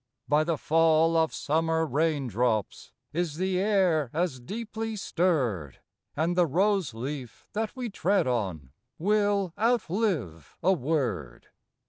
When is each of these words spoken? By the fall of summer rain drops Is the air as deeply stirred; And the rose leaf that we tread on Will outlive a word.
By 0.27 0.43
the 0.43 0.57
fall 0.57 1.15
of 1.15 1.31
summer 1.31 1.85
rain 1.85 2.25
drops 2.25 2.91
Is 3.13 3.35
the 3.37 3.59
air 3.59 4.09
as 4.13 4.39
deeply 4.39 4.95
stirred; 4.95 5.79
And 6.15 6.35
the 6.35 6.47
rose 6.47 6.95
leaf 6.95 7.47
that 7.53 7.75
we 7.75 7.91
tread 7.91 8.25
on 8.25 8.71
Will 8.97 9.53
outlive 9.59 10.57
a 10.63 10.73
word. 10.73 11.49